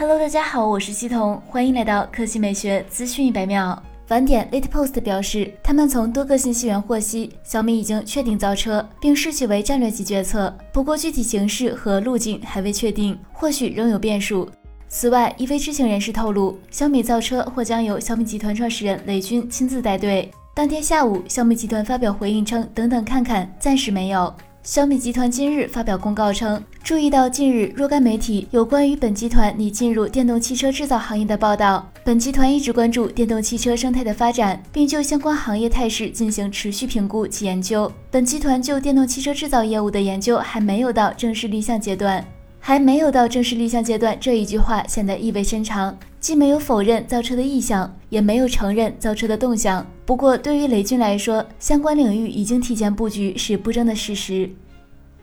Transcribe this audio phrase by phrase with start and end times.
[0.00, 3.82] Hello，大家好，我是西彤，欢迎来到科技美学资讯一百秒。
[4.10, 10.56] 晚点 Late Post 表示，他们从多个信息源获悉，小米已经确定造车，并视其为战略级决策。
[10.72, 14.48] 不过，具体形式和路径还未确定，或许仍有变数。
[14.86, 20.30] 此外，一位知情人士透露，小米造车或将由小米集团创始人雷军亲自带队。
[20.54, 24.32] 当天下午，小米集团发表回应称：“等等看看，暂时没有。”
[24.70, 31.90] 小米集团今日发表公告称，注意到近日若干媒体有关于本集团拟进入电动汽车制造行业的报道。
[32.04, 37.90] 本集团一直关注电动汽车生态的发展，并就相关行业态势进行持续评估及研究。
[38.10, 42.22] 本集团就电动汽车制造业务的研究还没有到正式立项阶段。
[42.60, 49.86] 还没有到正式立项阶段，这一句话显得意味深长，既没有否认造车的意向，也没有承认造车的动向。
[50.04, 54.50] 不过，对于雷军来说，相关领域已经提前布局是不争的事实。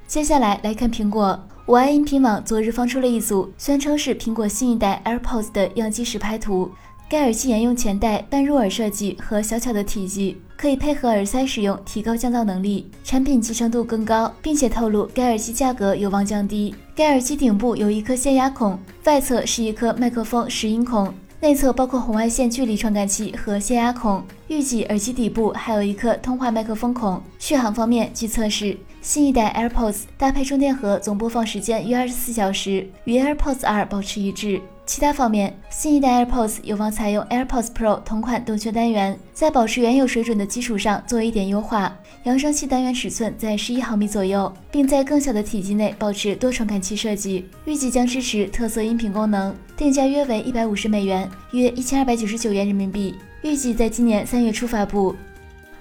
[0.08, 6.70] 接下来来看苹果，我爱音频网昨日放出了一组宣称是苹果新一代 AirPods 的样机实拍图。
[7.08, 16.74] 该耳机沿用前代半入耳设计和小巧的体积，可以配合耳塞使用，提高降噪能力，产品集成度更高，并且透露该耳机价格有望降低。
[16.96, 24.24] 该耳机顶部有一颗泄压孔，外侧是一颗麦克风拾音孔，内侧包括红外线距离传感器和泄压孔。
[24.48, 27.22] 预计耳机底部还有一颗通话麦克风孔。
[27.40, 34.62] 续航方面，据测试，新一代 AirPods 搭配充电盒总播放时间约二十四小时，与 AirPods 2保持一致。
[34.86, 41.98] 其他方面，新一代 AirPods 有望采用 AirPods Pro 同款动圈单元，在保持原有水准的基础上做一点优化。
[42.26, 47.46] 扬声器单元尺寸在十一毫米左右，并在更小的体积内保持多传感器设计。
[47.66, 53.16] 预计将支持特色音频功能，定价约为一百五十美元，约一千二百九十九元人民币。
[53.46, 55.16] 预计在今年三月初发布。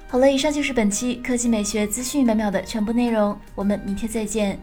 [0.06, 4.58] 好了，以上就是本期科技美学资讯每秒的全部内容，我们明天再见。